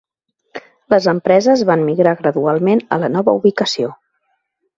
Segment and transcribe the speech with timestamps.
[0.93, 3.93] Les empreses van migrar gradualment a la nova ubicació.